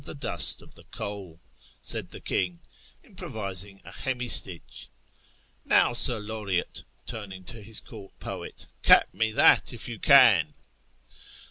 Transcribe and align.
ie 0.09 0.13
dust 0.15 0.63
of 0.63 0.73
the 0.73 0.83
coal"), 0.85 1.39
said 1.79 2.09
the 2.09 2.19
King, 2.19 2.59
improvising 3.03 3.79
a 3.85 3.91
hemistich;" 3.91 4.87
now. 5.63 5.93
Sir 5.93 6.19
Laureate" 6.19 6.81
(turning 7.05 7.43
to 7.43 7.61
his 7.61 7.79
court 7.79 8.19
poet)," 8.19 8.65
cap 8.81 9.13
me 9.13 9.31
that 9.31 9.71
if 9.73 9.87
you 9.87 9.99
can 9.99 10.55